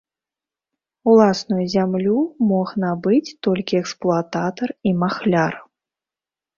[1.11, 2.17] Уласную зямлю
[2.53, 5.53] мог набыць толькі эксплуататар і махляр.